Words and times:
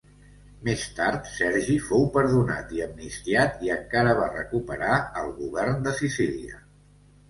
Més 0.69 0.85
tard 0.99 1.29
Sergi 1.33 1.75
fou 1.91 2.07
perdonat 2.17 2.75
i 2.79 2.83
amnistiat 2.87 3.63
i 3.69 3.73
encara 3.79 4.19
va 4.25 4.33
recuperar 4.35 5.01
el 5.25 5.35
govern 5.41 5.83
de 5.89 5.99
Sicília. 6.05 6.65